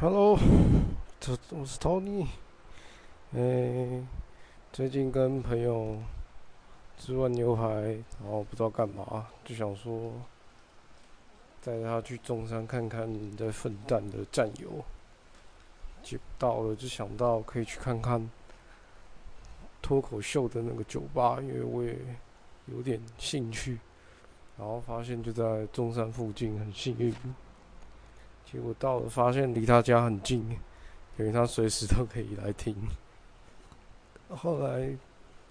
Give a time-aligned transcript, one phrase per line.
[0.00, 0.38] Hello，
[1.18, 2.24] 这我是 Tony。
[3.32, 4.00] 诶，
[4.72, 5.98] 最近跟朋友
[6.96, 7.64] 吃完牛排，
[8.20, 10.12] 然后不知道干嘛，就想说
[11.64, 14.84] 带他去中山看看你在奋战的战友。
[16.04, 18.30] 接到了，就想到可以去看看
[19.82, 21.98] 脱口秀的那个酒吧，因为我也
[22.66, 23.80] 有点兴趣。
[24.56, 27.12] 然后发现就在中山附近，很幸运。
[28.50, 30.40] 结果到了，发现离他家很近，
[31.18, 32.74] 因为他随时都可以来听。
[34.30, 34.96] 后来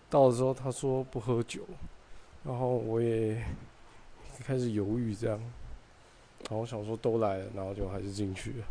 [0.09, 1.61] 到的时候，他说不喝酒，
[2.43, 3.43] 然后我也
[4.39, 5.39] 开始犹豫这样。
[6.49, 8.65] 然后想说都来了，然后就还是进去了。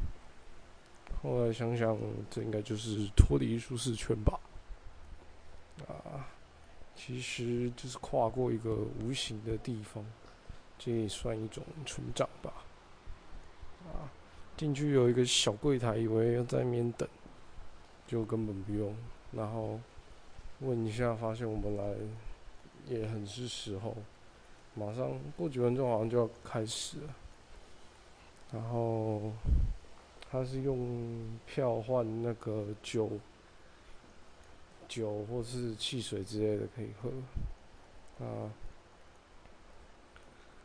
[1.22, 1.98] 后来想想，
[2.30, 4.40] 这应该就是脱离舒适圈吧。
[5.86, 6.26] 啊，
[6.94, 10.04] 其实就是跨过一个无形的地方，
[10.78, 12.52] 这也算一种成长吧。
[14.56, 17.06] 进去有一个小柜台，以为要在那边等，
[18.06, 18.94] 就根本不用。
[19.32, 19.78] 然后
[20.60, 21.94] 问一下，发现我们来
[22.88, 23.94] 也很是时候，
[24.74, 27.14] 马上过几分钟好像就要开始了。
[28.52, 29.32] 然后
[30.30, 33.10] 他是用票换那个酒、
[34.88, 37.10] 酒或是汽水之类的可以喝。
[38.24, 38.48] 啊，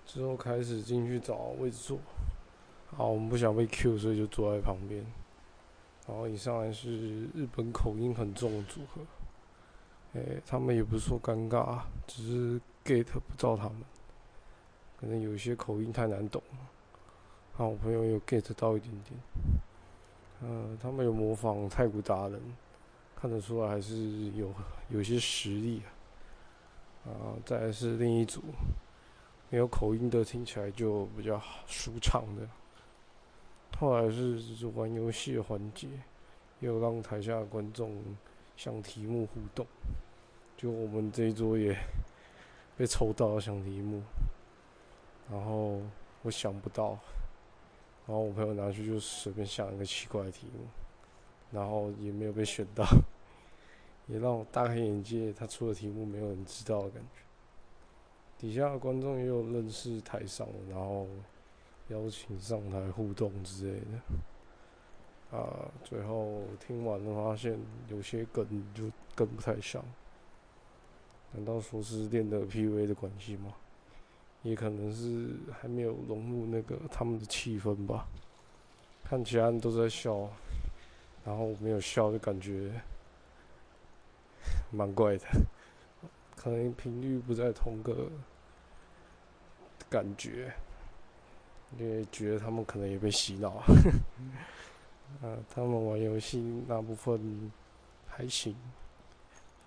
[0.06, 2.00] 之后开始进去找位置坐。
[2.96, 5.06] 好，我们不想被 Q，所以就坐在旁边。
[6.08, 9.02] 然后一上来是日本口音很重的组合，
[10.14, 13.78] 诶，他们也不是说尴尬，只是 get 不到他们，
[15.00, 16.58] 可能有些口音太难懂了。
[17.54, 19.20] 好，我朋友有 get 到一点点。
[20.42, 22.42] 嗯，他们有模仿太古达人，
[23.16, 23.96] 看得出来还是
[24.32, 24.54] 有
[24.90, 27.10] 有些实力啊。
[27.10, 28.42] 啊，再来是另一组，
[29.50, 32.48] 没有口音的，听起来就比较舒畅的。
[33.82, 35.88] 后来是玩游戏的环节，
[36.60, 38.00] 又让台下的观众
[38.56, 39.66] 想题目互动，
[40.56, 41.76] 就我们这一桌也
[42.78, 44.04] 被抽到了想题目，
[45.32, 45.82] 然后
[46.22, 46.90] 我想不到，
[48.06, 50.60] 然后我朋友拿去就随便想一个奇怪的题目，
[51.50, 52.86] 然后也没有被选到，
[54.06, 57.24] 也让我大开眼界，他出的题目没有人知道的感觉。
[58.38, 61.08] 底下的观众也有认识台上，然后。
[61.92, 67.60] 邀请上台互动之类的，啊，最后听完了发现
[67.90, 69.84] 有些梗就跟不太像，
[71.34, 73.54] 难道说是练的 PV 的关系吗？
[74.44, 78.08] 也可能是还没有融入那个他们的气氛吧。
[79.04, 80.30] 看其他人都在笑，
[81.26, 82.72] 然后我没有笑就感觉
[84.72, 85.26] 蛮怪的，
[86.36, 88.10] 可能频率不在同个
[89.90, 90.54] 感觉。
[91.80, 93.64] 因为觉得他们可能也被洗脑，
[95.22, 97.52] 啊， 他们玩游戏那部分
[98.08, 98.56] 还行，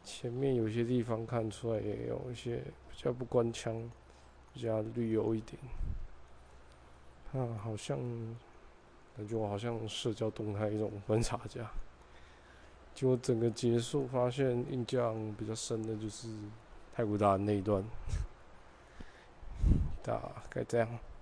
[0.05, 2.57] 前面有些地方看出来也有一些
[2.91, 3.91] 比较不官腔，
[4.53, 5.59] 比较旅游一点，
[7.33, 7.99] 啊，好像
[9.17, 11.71] 感觉我好像社交动态一种观察家，
[12.95, 16.29] 结果整个结束发现印象比较深的就是
[16.95, 17.83] 太古达那一段，
[20.03, 20.21] 大
[20.51, 20.89] 概这样。